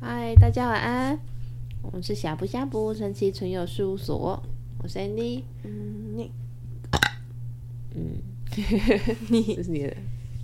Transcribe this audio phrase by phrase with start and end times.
[0.00, 1.20] 嗨，大家晚安。
[1.82, 4.42] 我们是呷哺呷哺神奇存有事务所，
[4.82, 5.44] 我是 Andy。
[5.62, 6.32] 嗯，你，
[7.94, 8.16] 嗯，
[9.28, 9.96] 你 这是你的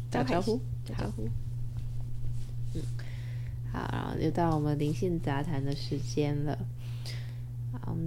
[0.08, 1.28] 打招呼，打招呼。
[2.74, 2.82] 嗯，
[3.72, 6.56] 好，然后又到我们灵性杂谈的时间了。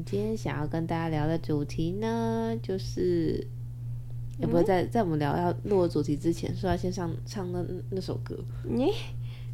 [0.05, 3.45] 今天想要跟大家聊的主题呢，就是，
[4.37, 8.37] 也不会在在我们聊要录的主题之前，说要先上唱那那首歌。
[8.63, 8.91] 你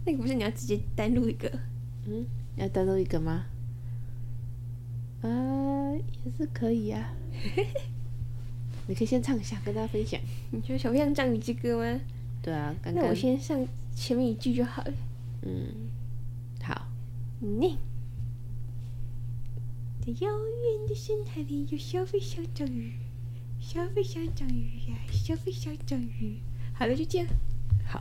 [0.05, 1.52] 那个不是你要直接单录一个？
[2.05, 2.26] 嗯，
[2.58, 3.45] 要单录一个吗？
[5.22, 7.14] 呃，也是可以呀、啊。
[8.88, 10.20] 你可以先唱一下，跟大家分享。
[10.52, 12.00] 你觉得小飞象章鱼之歌吗？
[12.41, 14.94] 对啊，刚刚那我先上前面一句就好了。
[15.41, 15.66] 嗯，
[16.62, 16.88] 好。
[17.39, 17.77] 你
[20.05, 22.94] 在遥远的深海里有小飞象章鱼，
[23.59, 26.38] 小飞象章鱼呀，小飞象章鱼。
[26.75, 27.28] 好了，就这样。
[27.88, 28.00] 好，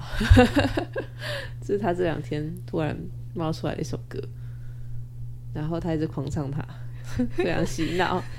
[1.63, 2.95] 这是他这两天突然
[3.33, 4.21] 冒出来的一首歌，
[5.55, 6.63] 然后他一直狂唱它，
[7.33, 8.23] 非常洗脑。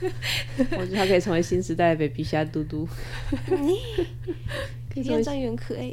[0.78, 2.88] 我觉得他可以成为新时代的 baby 虾嘟嘟。
[4.94, 5.92] 可以像章鱼很可爱。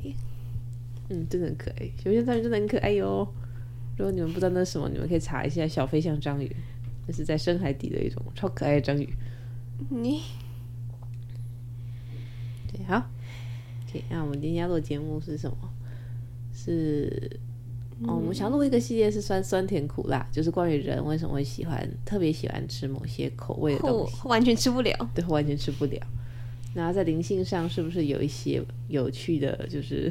[1.09, 1.91] 嗯，真的很可爱。
[1.97, 3.27] 小飞象章鱼真的很可爱哟。
[3.97, 6.55] 如果你们不知道那是什么，你们可以查一下小飞象章鱼，
[7.06, 9.08] 那是在深海底的一种超可爱的章鱼。
[9.91, 10.22] 你，
[12.72, 13.03] 对，好。
[14.09, 15.56] 那我们今天要录的节目是什么？
[16.55, 17.39] 是
[18.05, 26.00] 哦，我们想录一个系列是酸酸甜苦辣，就是关于人为什么会喜欢特别喜欢吃某些口味的东西，完全吃不了，对，完全吃不了。
[26.75, 30.11] 然后在灵性上是不是有一些有趣的，就是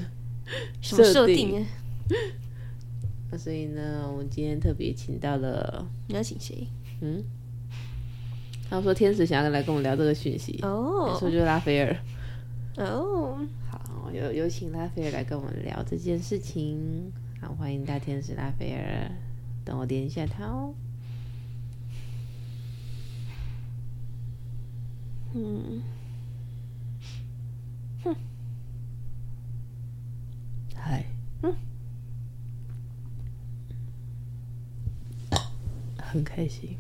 [0.80, 1.66] 什么设定？
[3.32, 6.68] 那所以呢，我们今天特别请到了，你要请谁？
[7.02, 7.24] 嗯，
[8.70, 10.60] 他说天使想要来跟我们聊这个讯息。
[10.62, 11.96] 哦，说就是拉斐尔。
[12.78, 13.38] 哦。
[13.70, 19.12] 好有有请拉斐尔来跟我们聊这件事情，好，欢迎大天使拉斐尔，
[19.64, 20.74] 等我连一下他哦。
[25.34, 25.82] 嗯，
[28.04, 28.16] 哼，
[30.76, 31.06] 嗨，
[31.42, 31.56] 嗯，
[35.98, 36.76] 很开心。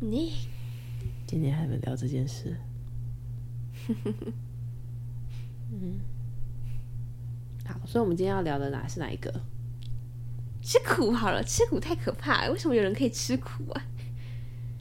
[0.00, 0.32] 你
[1.26, 2.56] 今天还没聊这件事。
[5.70, 6.00] 嗯，
[7.64, 9.32] 好，所以我们今天要聊的哪是哪一个？
[10.62, 12.52] 吃苦好了，吃苦太可怕了。
[12.52, 13.82] 为什么有人可以吃苦啊？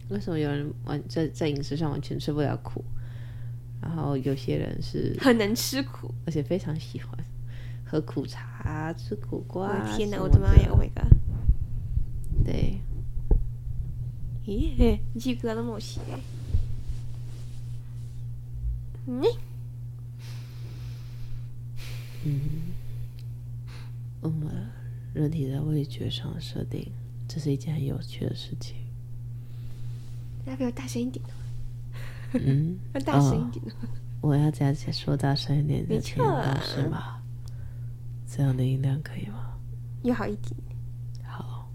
[0.09, 2.84] 为什么有人完在在饮食上完全吃不了苦？
[3.82, 7.16] 然后有些人是很能吃苦，而且非常喜欢
[7.86, 9.96] 喝苦茶、吃苦瓜。
[9.96, 11.14] 天哪，我的妈呀！Oh my god！
[12.44, 12.80] 对，
[14.46, 16.20] 咦，你鸡皮疙瘩都冒起来。
[19.08, 19.24] 嗯。
[22.24, 22.42] 嗯，
[24.22, 24.70] 我们
[25.14, 26.92] 人体在味觉上的设定，
[27.28, 28.76] 这是一件很有趣的事情。
[30.46, 31.26] 要不要大声一点？
[32.34, 33.66] 嗯， 要大声一点。
[33.66, 33.88] 哦，
[34.22, 37.22] 我要加起说大声一点，没错啊，是吗？
[38.28, 39.58] 这样的音量可以吗？
[40.04, 40.56] 又好一点。
[41.24, 41.72] 好。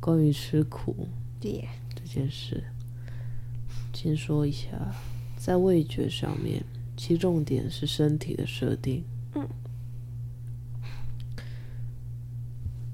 [0.00, 1.08] 关于吃苦，
[1.40, 2.64] 对这件事，
[3.92, 4.94] 先说一下，
[5.36, 6.62] 在味觉上面。
[6.96, 9.04] 其重点是身体的设定，
[9.36, 9.48] 嗯，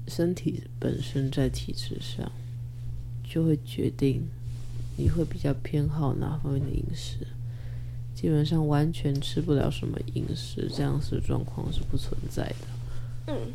[0.07, 2.31] 身体本身在体质上
[3.23, 4.27] 就会决定
[4.95, 7.25] 你会比较偏好哪方面的饮食。
[8.13, 12.67] 基本上完全吃不了什么饮食，这样子的状况是不存在的。
[13.27, 13.51] 嗯，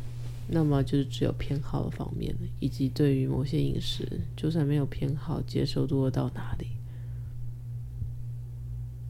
[0.53, 6.67] 那么就是只有偏好的方面，以及对于某些饮食，就算没有偏好，接受度会到哪里？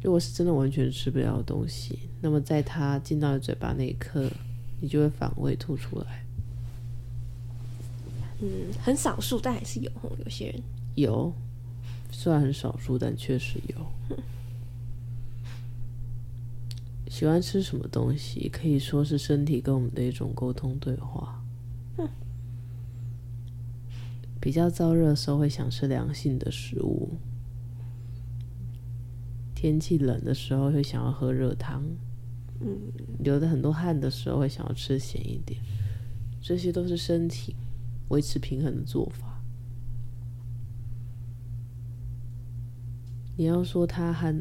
[0.04, 4.32] 如果是真的完全吃不了的东西，那么在它进到你嘴巴那一刻，
[4.80, 6.24] 你就会反胃吐出来。
[8.40, 9.92] 嗯，很少数，但还是有。
[10.24, 10.62] 有些人
[10.96, 11.34] 有，
[12.12, 13.76] 虽然很少数，但确实有。
[17.22, 17.24] 嗯。
[17.24, 21.40] 喜欢吃什么东西，可以说是身体跟我们的一种沟通对话。
[22.00, 22.10] 嗯。
[24.40, 27.20] 比较燥热的时候，会想吃凉性的食物。
[29.54, 31.84] 天气冷的时候会想要喝热汤，
[32.60, 32.76] 嗯，
[33.20, 35.62] 流的很多汗的时候会想要吃咸一点，
[36.42, 37.56] 这些都是身体
[38.10, 39.40] 维持平衡的做法。
[43.38, 44.36] 你要说它和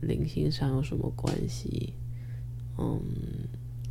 [0.00, 1.92] 灵性上有什么关系？
[2.78, 3.00] 嗯，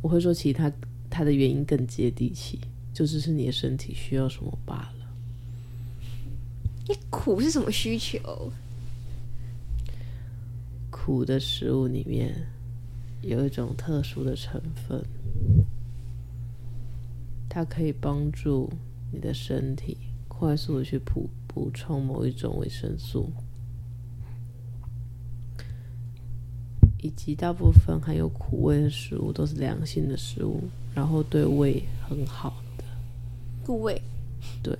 [0.02, 0.70] 我会说其他
[1.10, 2.60] 它的原因更接地气，
[2.92, 5.06] 就只是你的身体需要什么罢了。
[6.88, 8.52] 你苦是什么需求？
[10.90, 12.46] 苦的食物里面
[13.22, 15.04] 有一种特殊的成分，
[17.48, 18.72] 它可以帮助
[19.12, 19.96] 你的身体
[20.28, 23.32] 快速的去补补充某一种维生素，
[27.06, 30.60] 以及大部分含有苦味的食物都是良性的食物，
[30.94, 32.84] 然后对胃很好的。
[33.64, 34.02] 苦味，
[34.62, 34.76] 对，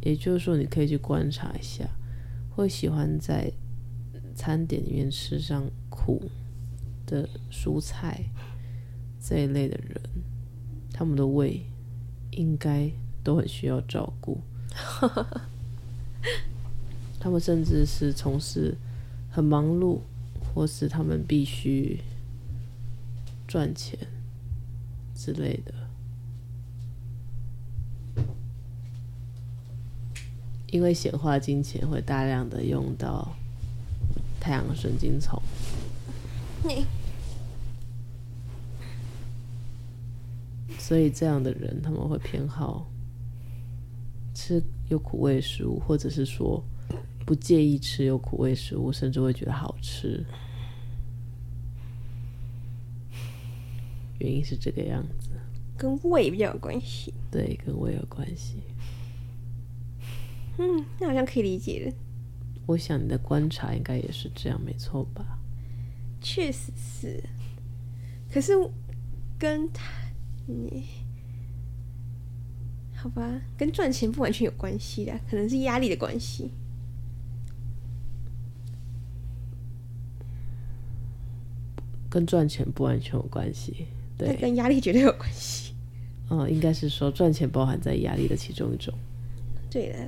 [0.00, 1.86] 也就是说，你可以去观察一下，
[2.56, 3.52] 会喜欢在。
[4.32, 6.22] 餐点里面吃上苦
[7.04, 8.24] 的蔬菜
[9.22, 10.00] 这一类的人，
[10.94, 11.60] 他们的胃
[12.30, 12.90] 应该
[13.22, 14.40] 都很需要照顾。
[17.20, 18.74] 他们甚至是从事
[19.30, 19.98] 很忙碌，
[20.54, 22.00] 或是他们必须
[23.46, 23.98] 赚钱
[25.14, 25.74] 之类的，
[30.68, 33.36] 因为显化金钱会大量的用到。
[34.42, 35.38] 太阳神经丛，
[36.64, 36.86] 你，
[40.78, 42.86] 所以这样的人他们会偏好
[44.34, 46.64] 吃有苦味食物，或者是说
[47.24, 50.24] 不介意吃有苦味食物，甚至会觉得好吃。
[54.18, 55.30] 原因是这个样子，
[55.78, 57.14] 跟胃比较有关系。
[57.30, 58.62] 对，跟胃有关系。
[60.58, 61.92] 嗯，那好像可以理解了。
[62.66, 65.38] 我想你的观察应该也是这样，没错吧？
[66.20, 67.24] 确实是，
[68.30, 68.52] 可是
[69.38, 69.84] 跟他
[70.46, 70.84] 你
[72.94, 76.50] 好吧，跟赚钱不完全有关系的，可能是压力的关系。
[82.10, 83.86] 跟赚钱不完全有关系，
[84.18, 85.72] 对，跟压力绝对有关系。
[86.28, 88.92] 嗯，应该是说赚钱包含在压力的其中一种。
[89.70, 89.98] 对的，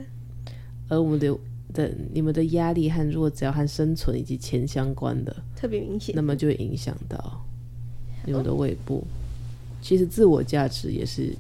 [0.89, 1.35] 而我们的。
[1.73, 7.43] 的你们的压力和如果只要和生存以及钱相关的，特别明显，那么就会影响到
[8.27, 8.97] 你们的胃部。
[8.97, 9.05] Oh.
[9.81, 11.35] 其实自我价值也是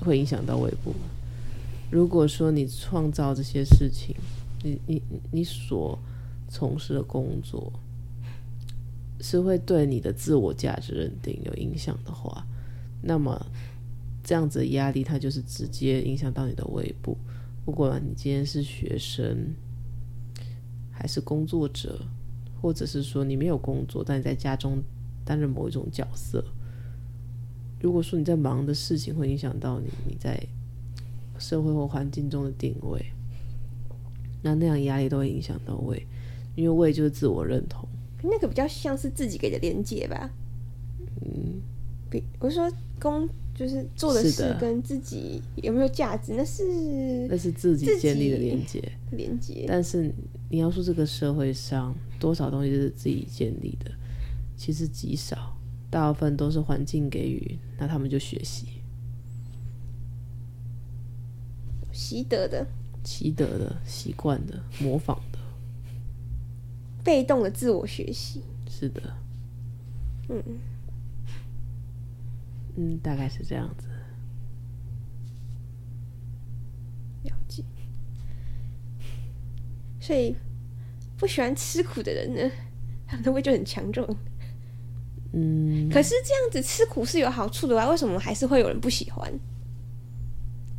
[0.00, 0.92] 会影响到胃部。
[1.90, 4.14] 如果说你创造这些事情，
[4.62, 5.98] 你你你所
[6.50, 7.72] 从事的工作
[9.22, 12.44] 是会对你的自我价值认定有影响的话，
[13.00, 13.46] 那么
[14.22, 17.16] 这样子的压力它就是直接影响到你的胃部。
[17.64, 19.54] 不管你今天是学生，
[20.90, 22.00] 还是工作者，
[22.60, 24.82] 或者是说你没有工作，但你在家中
[25.24, 26.44] 担任某一种角色，
[27.80, 30.44] 如果说你在忙的事情会影响到你，你在
[31.38, 33.12] 社会或环境中的定位，
[34.42, 36.04] 那那样压力都会影响到胃，
[36.56, 37.88] 因为胃就是自我认同。
[38.22, 40.30] 那个比较像是自己给的连接吧。
[41.20, 41.60] 嗯，
[42.10, 43.28] 比我是说工。
[43.54, 49.66] 就是做的事跟自己有没有价值，那是那是自己建立的连接，连接。
[49.68, 50.10] 但是
[50.48, 53.90] 你要说这个社会上多少东西是自己建立的，
[54.56, 55.54] 其实极少，
[55.90, 58.66] 大部分都是环境给予，那他们就学习，
[61.92, 62.66] 习得的，
[63.04, 65.38] 习得的，习惯的，模仿的，
[67.04, 69.02] 被动的自我学习，是的，
[70.28, 70.42] 嗯。
[72.76, 73.86] 嗯，大概是这样子。
[77.24, 77.62] 了解。
[80.00, 80.34] 所以，
[81.18, 82.50] 不喜欢吃苦的人呢，
[83.06, 84.06] 他们的胃就很强壮。
[85.32, 85.90] 嗯。
[85.90, 89.30] 可是这样子吃苦是有好处的话，为什么还是会有人不喜欢？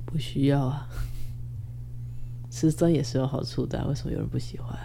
[0.05, 0.89] 不需要啊。
[2.49, 4.77] 吃酸也是有好处的，为什么有人不喜欢？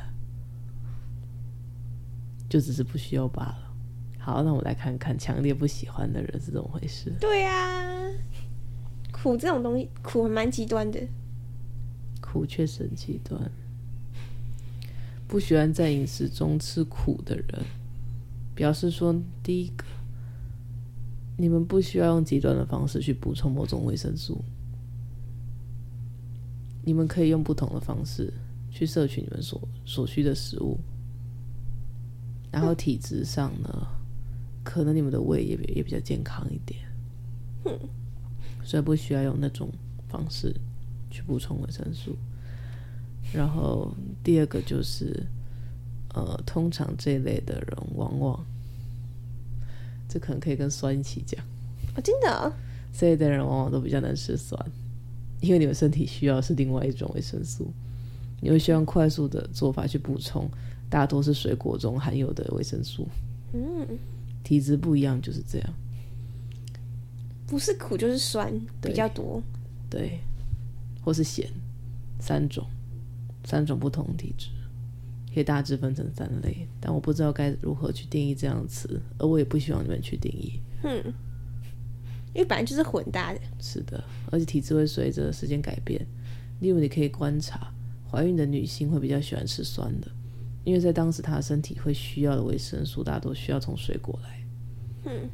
[2.49, 3.75] 就只是不需要罢了。
[4.19, 7.13] 好，那我们来看看强烈不喜欢的人是怎么回事。
[7.21, 8.11] 对啊，
[9.11, 11.01] 苦这种东西，苦还蛮极端的。
[12.21, 13.51] 苦确实很极端。
[15.27, 17.65] 不喜欢在饮食中吃苦的人，
[18.55, 19.85] 表示说，第一个，
[21.37, 24.43] 你们不需要用极端的方式去补充某种维生素，
[26.83, 28.33] 你们可以用不同的方式
[28.71, 30.79] 去摄取你们所所需的食物，
[32.51, 33.69] 然后体质上呢？
[33.73, 33.99] 嗯
[34.65, 36.79] 可能你们的胃也也比较健康一点，
[38.63, 39.71] 所以不需要用那种
[40.11, 40.55] 方式
[41.11, 42.15] 去补充维生素。
[43.33, 45.27] 然后第二个就是，
[46.13, 48.45] 呃，通常这一类的人往往，
[50.07, 51.43] 这可能可以跟酸一起讲。
[51.97, 52.53] 哦，真的哦？
[52.93, 54.63] 这一类的人往往都比较能吃酸，
[55.41, 57.73] 因为你们身体需要是另外一种维生素，
[58.43, 60.47] 你会需要快速的做法去补充，
[60.91, 63.09] 大多是水果中含有的维生素。
[63.53, 63.99] 嗯。
[64.45, 65.75] 体质不一样就是这样。
[67.47, 69.43] 不是苦就是酸比较多，
[69.89, 70.21] 对，
[71.03, 71.51] 或是咸，
[72.21, 72.67] 三种，
[73.45, 74.49] 三种不同体质，
[75.35, 80.61] 可以大致分成三类，但我不知道该如何去定义这样的词，而我也不希望你们去定义。
[80.83, 81.03] 嗯，
[82.35, 83.41] 因为本来就是混搭的。
[83.59, 86.07] 是的，而且体质会随着时间改变。
[86.61, 87.73] 例如，你可以观察，
[88.11, 90.11] 怀孕的女性会比较喜欢吃酸的，
[90.69, 94.45] 因为在当时他的身体会需要的维生素，大多需要从水果来。
[95.07, 95.31] 嗯，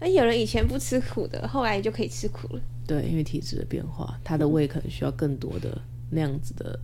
[0.00, 2.60] 而有人以前不吃苦的，后来就可以吃苦了。
[2.88, 6.76] 对，因为体质的变化，他的胃可能需要更多的那样子的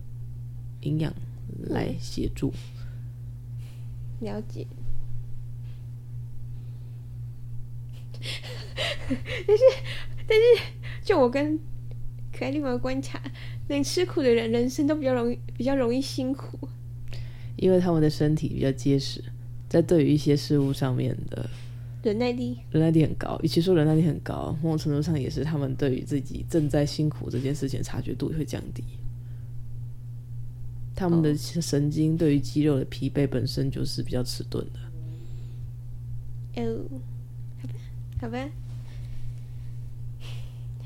[0.83, 1.13] 营养
[1.65, 2.53] 来协助。
[4.21, 4.65] 嗯，了解。
[9.09, 9.63] 但是，
[10.25, 10.63] 但是，
[11.03, 11.59] 就我跟
[12.31, 13.21] 可爱另外观察，
[13.67, 16.57] 能吃苦的人，人生都比较容易，比较容易辛苦，
[17.57, 19.23] 因为他们的身体比较结实，
[19.67, 21.49] 在对于一些事物上面的
[22.03, 23.37] 忍耐力，忍耐力很高。
[23.43, 28.83] 与其说忍耐力很高，某种程度上也是他们对于自己正在辛苦这件事情的察觉度会降低。
[30.95, 34.79] 他们的神经对于肌肉的疲惫本身就是比较迟钝的。
[36.63, 36.85] 哦，
[37.61, 37.73] 好吧，
[38.21, 38.49] 好吧。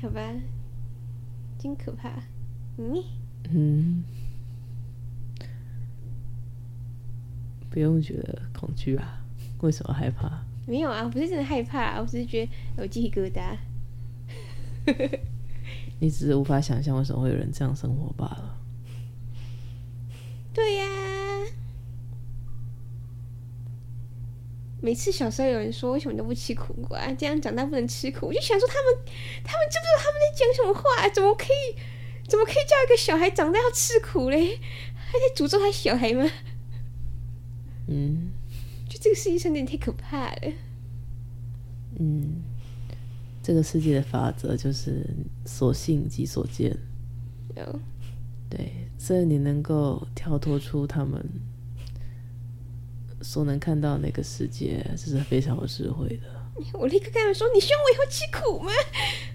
[0.02, 0.34] 好吧，
[1.58, 2.12] 真可怕。
[2.82, 3.04] 嗯
[3.50, 4.04] 嗯，
[7.70, 9.20] 不用觉得恐惧啊？
[9.60, 10.42] 为什么害怕？
[10.66, 13.56] 没有啊，我不是真的害怕，我只是觉得有鸡皮疙瘩。
[16.00, 18.58] 你只是无法想象为什么会有人这样生活罢了。
[20.52, 21.46] 对呀、啊。
[24.80, 29.04] 每次小时候有人说为什么你都不吃苦瓜，这样长大不能吃苦，我就想说他们，
[29.44, 31.08] 他们知不知道他们在讲什么话？
[31.14, 31.76] 怎么可以，
[32.32, 34.58] 怎么可以叫一个小孩长大要吃苦嘞？
[34.94, 36.26] 还在诅咒他小孩吗？
[37.88, 38.30] 嗯，
[38.88, 40.52] 就这个世界上有点太可怕了。
[42.00, 42.40] 嗯，
[43.42, 45.06] 这个世界的法则就是
[45.44, 46.74] 所信即所见。
[47.54, 47.80] 有，
[48.48, 51.22] 对，所以你能够跳脱出他们。
[53.20, 56.22] 所能看到那个世界，这是非常有智慧的。
[56.72, 58.72] 我立刻跟他们说：“你希望我以后吃苦吗？”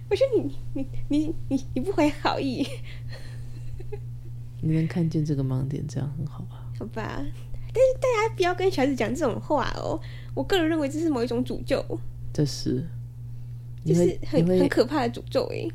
[0.10, 2.66] 我说你：“你你你你你不怀好意。
[4.62, 6.66] ”你能看见这个盲点，这样很好啊。
[6.80, 7.24] 好吧，
[7.74, 10.00] 但是大家不要跟小孩子讲这种话哦。
[10.34, 11.84] 我个人认为这是某一种诅咒。
[12.34, 12.86] 这是，
[13.84, 15.70] 就是很很可怕的诅咒诶。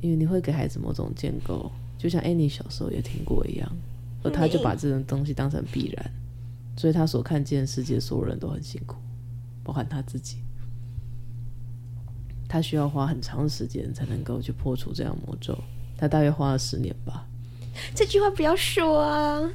[0.00, 3.70] 因为你会给孩子某种建构，就像 Annie 小时候也听过一样，
[4.22, 6.10] 而他就把这种东西当成必然。
[6.76, 8.96] 所以他所看见的世界，所有人都很辛苦，
[9.64, 10.38] 包含他自己。
[12.48, 15.56] 他需要花很长的时间才能够去破除这样魔咒，
[15.96, 17.26] 他大约花了十年吧。
[17.94, 19.52] 这句话不要说啊！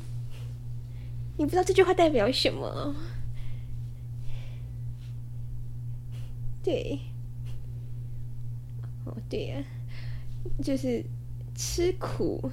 [1.36, 2.96] 你不知道这句话代表什么？
[6.64, 7.00] 对，
[9.04, 9.64] 哦，对呀，
[10.64, 11.04] 就是
[11.56, 12.50] 吃苦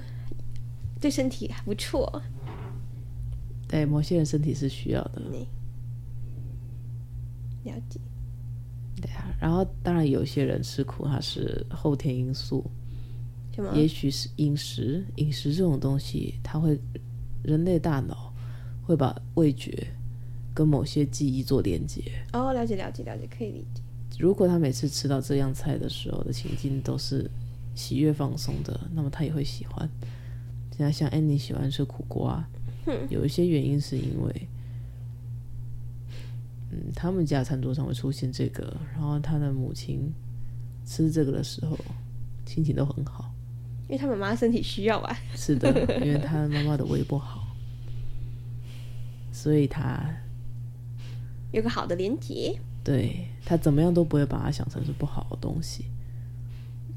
[0.99, 2.21] 对身体还不错。
[3.69, 5.21] 对，某些人身体是需要的。
[7.63, 7.99] 了解。
[9.41, 12.63] 然后当然有些人吃苦，它是后天因素。
[13.53, 13.75] 什么？
[13.75, 16.79] 也许是饮食，饮食这种东西，它会
[17.43, 18.31] 人类大脑
[18.85, 19.87] 会把味觉
[20.53, 22.03] 跟某些记忆做连接。
[22.33, 23.81] 哦，了解，了解，了解，可以理解。
[24.19, 27.29] 如果他每次吃到这样菜的时候的情境都是
[27.73, 29.89] 喜悦放松的，那么他也会喜欢。
[30.77, 32.47] 现在像 Annie 喜欢吃苦瓜。
[33.09, 34.47] 有一些原因是因为，
[36.71, 40.11] 嗯，他们家餐桌上会出现这个，然后他的母亲
[40.85, 41.77] 吃这个的时候
[42.45, 43.33] 心情都很好，
[43.87, 45.17] 因为他妈妈身体需要啊？
[45.35, 45.69] 是的，
[46.05, 47.55] 因为他妈妈的胃不好，
[49.31, 50.01] 所以他
[51.51, 55.85] 有个好的连结，对，他怎么样都不会把它想成是不好的东西。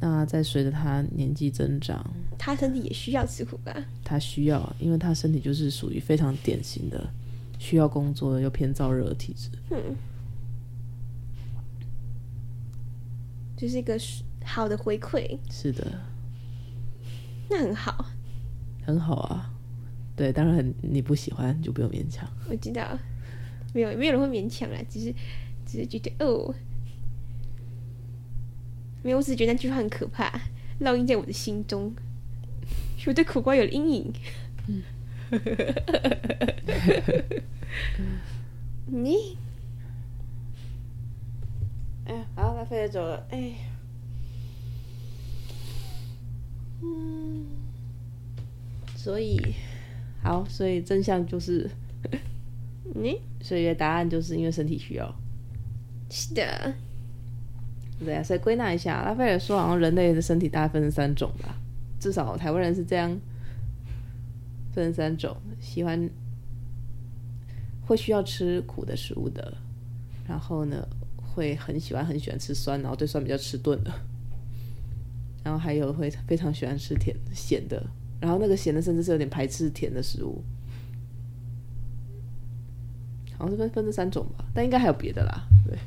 [0.00, 2.04] 那在随着他年纪增长，
[2.38, 3.74] 他身体也需要吃苦吧？
[4.04, 7.08] 他需要，因为他身体就是属于非常典型的
[7.58, 9.50] 需要工作的又偏燥热的体质。
[9.70, 9.96] 嗯，
[13.56, 13.98] 就是一个
[14.44, 15.38] 好的回馈。
[15.50, 16.00] 是的，
[17.48, 18.06] 那很好，
[18.84, 19.50] 很好啊。
[20.16, 22.28] 对，当然你不喜欢就不用勉强。
[22.48, 22.98] 我知道，
[23.72, 25.14] 没有没有人会勉强啦，只是
[25.66, 26.54] 只是觉得哦。
[29.02, 30.32] 没有，我只是觉得那句话很可怕，
[30.80, 31.92] 烙印在我的心中，
[33.06, 34.12] 我对苦瓜有了阴影。
[34.66, 34.82] 嗯，
[38.86, 39.36] 你，
[42.06, 43.54] 哎，好，他飞着走了，哎，
[46.82, 47.46] 嗯，
[48.94, 49.40] 所以，
[50.22, 51.68] 好，所以真相就是，
[52.94, 55.12] 你，所以答案就是因为身体需要。
[56.10, 56.74] 是的。
[58.04, 61.56] 对啊，所以归纳一下，拉斐尔说，好像人类的身体大概分成三种吧，
[61.98, 63.18] 至少台湾人是这样，
[64.74, 66.10] 分三种，喜欢
[67.86, 69.56] 会需要吃苦的食物的，
[70.26, 73.92] 然后呢，会很喜欢很喜欢吃酸，然后对酸比较迟钝的，
[75.42, 77.84] 然后还有会非常喜欢吃甜咸的，
[78.20, 80.42] 然后那个咸的甚至是有点排斥甜的食物，
[83.38, 85.78] 好像是分分这三种吧，但应该还有别的啦，对。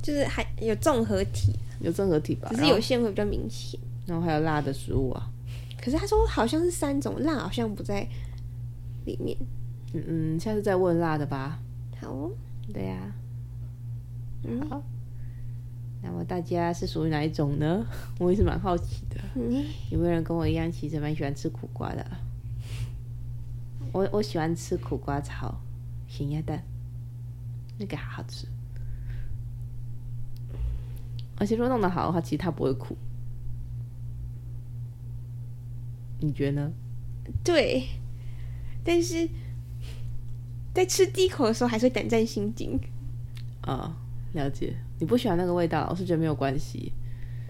[0.00, 3.78] 就是还有综合体，有综合体吧，只是有些会比较明显。
[4.06, 5.30] 然后还有辣的食物啊，
[5.80, 8.06] 可是他说好像是三种，辣好像不在
[9.06, 9.36] 里面。
[9.94, 11.58] 嗯嗯，下次再问辣的吧。
[12.00, 12.30] 好哦，
[12.72, 13.14] 对呀、啊。
[14.44, 14.82] 嗯，好。
[16.02, 17.86] 那么大家是属于哪一种呢？
[18.20, 19.20] 我也是蛮好奇的。
[19.34, 22.06] 嗯、有没有人跟我一样，其实蛮喜欢吃苦瓜的？
[23.92, 25.58] 我我喜欢吃苦瓜炒
[26.06, 26.62] 咸鸭蛋，
[27.78, 28.46] 那个好好吃。
[31.36, 32.96] 而且如果弄得好的话，其实它不会苦。
[36.20, 36.72] 你觉得呢？
[37.44, 37.86] 对，
[38.84, 39.28] 但是
[40.74, 42.78] 在吃第一口的时候还是会胆战心惊。
[43.60, 43.92] 啊、哦，
[44.32, 44.74] 了解。
[44.98, 46.92] 你不喜欢那个味道，我是觉得没有关系。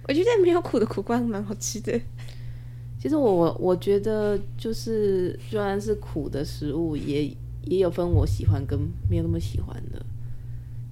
[0.07, 2.01] 我觉得没有苦的苦瓜蛮好吃的。
[3.01, 7.27] 其实我我觉得就是，虽然是苦的食物，也
[7.65, 10.05] 也有分我喜欢跟没有那么喜欢的。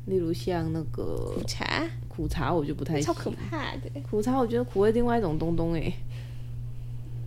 [0.06, 3.14] 例如像那个苦茶，苦茶我就不太喜欢。
[3.14, 5.92] 超可怕的苦茶，我觉得苦味另外一种东东哎，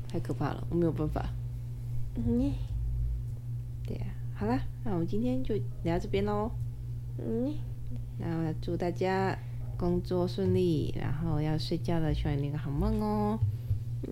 [0.10, 1.30] 太可怕了，我没有办法。
[2.16, 2.52] 嗯，
[3.86, 6.52] 对呀、啊，好啦，那我们今天就聊到这边喽。
[7.20, 7.54] 嗯，
[8.18, 9.38] 那祝大家
[9.78, 13.40] 工作顺利，然后要睡觉了，希望你那个好梦哦。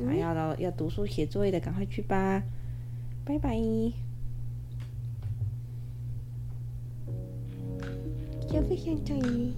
[0.05, 2.43] 还、嗯、要到要读书写作业的，赶快去吧。
[3.25, 3.57] 拜拜。
[8.47, 9.53] 小飞象队。